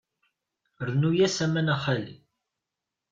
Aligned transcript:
Rnu-as 0.87 1.37
aman 1.45 1.67
a 1.73 1.75
xali. 1.83 2.15